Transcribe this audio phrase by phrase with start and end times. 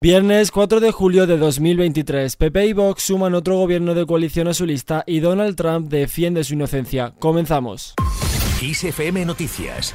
[0.00, 4.54] Viernes 4 de julio de 2023, PP y Vox suman otro gobierno de coalición a
[4.54, 7.14] su lista y Donald Trump defiende su inocencia.
[7.18, 7.96] Comenzamos.
[9.26, 9.92] Noticias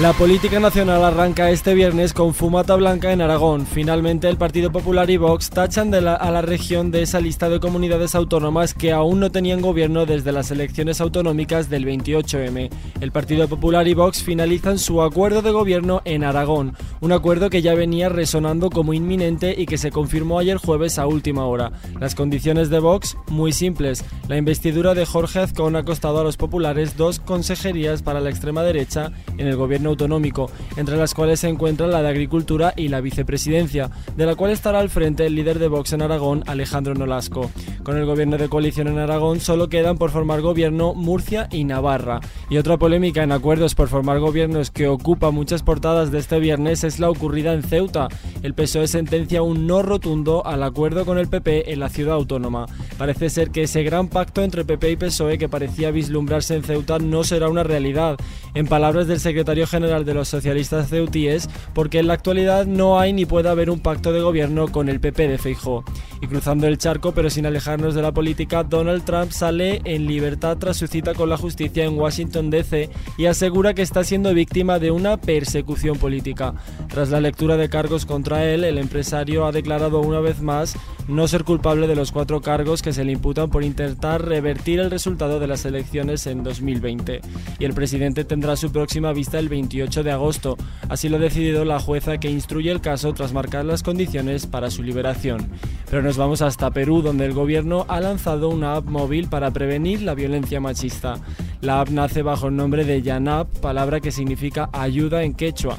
[0.00, 3.66] La política nacional arranca este viernes con fumata blanca en Aragón.
[3.66, 8.14] Finalmente, el Partido Popular y Vox tachan a la región de esa lista de comunidades
[8.14, 12.70] autónomas que aún no tenían gobierno desde las elecciones autonómicas del 28M.
[13.02, 17.60] El Partido Popular y Vox finalizan su acuerdo de gobierno en Aragón, un acuerdo que
[17.60, 21.72] ya venía resonando como inminente y que se confirmó ayer jueves a última hora.
[22.00, 24.02] Las condiciones de Vox, muy simples.
[24.28, 28.62] La investidura de Jorge Azcón ha costado a los populares dos consejerías para la extrema
[28.62, 33.00] derecha en el gobierno autonómico, entre las cuales se encuentran la de Agricultura y la
[33.00, 37.50] vicepresidencia, de la cual estará al frente el líder de Vox en Aragón, Alejandro Nolasco.
[37.82, 42.20] Con el gobierno de coalición en Aragón solo quedan por formar gobierno Murcia y Navarra.
[42.48, 46.84] Y otra polémica en acuerdos por formar gobiernos que ocupa muchas portadas de este viernes
[46.84, 48.08] es la ocurrida en Ceuta.
[48.42, 52.66] El PSOE sentencia un no rotundo al acuerdo con el PP en la ciudad autónoma.
[52.98, 56.98] Parece ser que ese gran pacto entre PP y PSOE que parecía vislumbrarse en Ceuta
[56.98, 58.16] no será una realidad.
[58.54, 63.00] En palabras del secretario general general de los socialistas ceutíes porque en la actualidad no
[63.00, 65.84] hay ni puede haber un pacto de gobierno con el PP de Feijó.
[66.20, 70.58] Y cruzando el charco, pero sin alejarnos de la política, Donald Trump sale en libertad
[70.58, 74.78] tras su cita con la justicia en Washington DC y asegura que está siendo víctima
[74.78, 76.54] de una persecución política.
[76.88, 80.76] Tras la lectura de cargos contra él, el empresario ha declarado una vez más
[81.08, 84.90] no ser culpable de los cuatro cargos que se le imputan por intentar revertir el
[84.90, 87.20] resultado de las elecciones en 2020.
[87.58, 90.56] Y el presidente tendrá su próxima vista el 20 28 de agosto.
[90.88, 94.70] Así lo ha decidido la jueza que instruye el caso tras marcar las condiciones para
[94.70, 95.48] su liberación.
[95.90, 100.02] Pero nos vamos hasta Perú, donde el gobierno ha lanzado una app móvil para prevenir
[100.02, 101.20] la violencia machista.
[101.60, 105.78] La app nace bajo el nombre de Yanap, palabra que significa ayuda en quechua.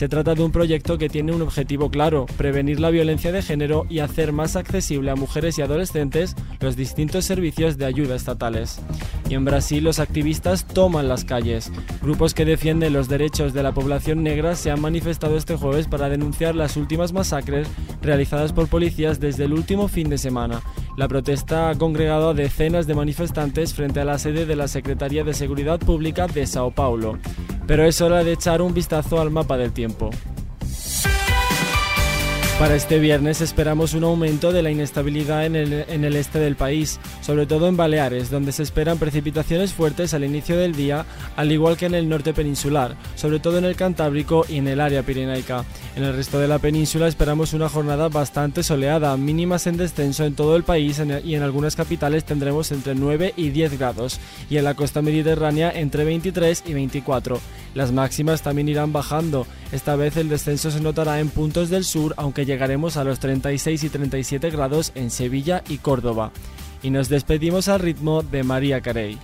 [0.00, 3.84] Se trata de un proyecto que tiene un objetivo claro, prevenir la violencia de género
[3.90, 8.80] y hacer más accesible a mujeres y adolescentes los distintos servicios de ayuda estatales.
[9.28, 11.70] Y en Brasil los activistas toman las calles.
[12.00, 16.08] Grupos que defienden los derechos de la población negra se han manifestado este jueves para
[16.08, 17.68] denunciar las últimas masacres
[18.00, 20.62] realizadas por policías desde el último fin de semana.
[20.96, 25.24] La protesta ha congregado a decenas de manifestantes frente a la sede de la Secretaría
[25.24, 27.18] de Seguridad Pública de Sao Paulo.
[27.70, 30.10] Pero es hora de echar un vistazo al mapa del tiempo.
[32.60, 36.56] Para este viernes esperamos un aumento de la inestabilidad en el, en el, este del
[36.56, 41.06] país, sobre todo en Baleares, donde se esperan precipitaciones fuertes al inicio del día,
[41.36, 44.82] al igual que en el norte peninsular, sobre todo en el Cantábrico y en el
[44.82, 45.64] área pirenaica.
[45.96, 50.34] En el resto de la península esperamos una jornada bastante soleada, mínimas en descenso en
[50.34, 54.64] todo el país y en algunas capitales tendremos entre 9 y 10 grados, y en
[54.64, 57.40] la costa mediterránea entre 23 y 24.
[57.74, 62.12] Las máximas también irán bajando, esta vez el descenso se notará en puntos del sur,
[62.18, 66.32] aunque llegaremos a los 36 y 37 grados en Sevilla y Córdoba.
[66.82, 69.18] Y nos despedimos al ritmo de María Carey.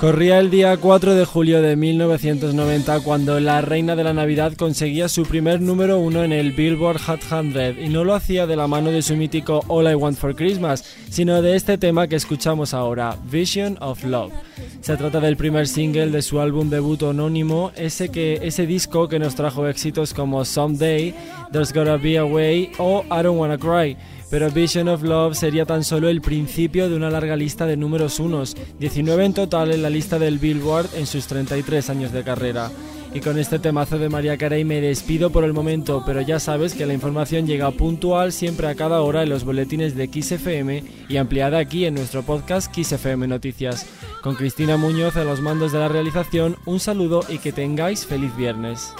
[0.00, 5.10] Corría el día 4 de julio de 1990 cuando la reina de la Navidad conseguía
[5.10, 8.66] su primer número uno en el Billboard Hot 100 y no lo hacía de la
[8.66, 12.72] mano de su mítico All I Want for Christmas, sino de este tema que escuchamos
[12.72, 14.32] ahora, Vision of Love.
[14.80, 19.18] Se trata del primer single de su álbum debut anónimo, ese, que, ese disco que
[19.18, 21.14] nos trajo éxitos como Someday,
[21.52, 23.98] There's Gotta Be a Way o I Don't Wanna Cry
[24.30, 28.20] pero Vision of Love sería tan solo el principio de una larga lista de números
[28.20, 32.70] unos, 19 en total en la lista del Billboard en sus 33 años de carrera.
[33.12, 36.74] Y con este temazo de María Carey me despido por el momento, pero ya sabes
[36.74, 41.16] que la información llega puntual siempre a cada hora en los boletines de XFM y
[41.16, 43.86] ampliada aquí en nuestro podcast XFM Noticias.
[44.22, 48.36] Con Cristina Muñoz a los mandos de la realización, un saludo y que tengáis feliz
[48.36, 48.94] viernes.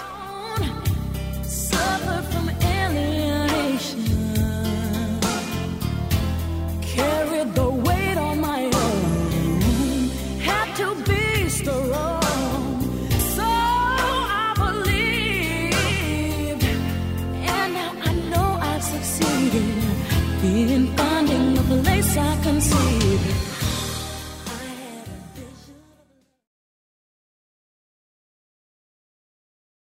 [20.97, 23.60] finding a place I can see.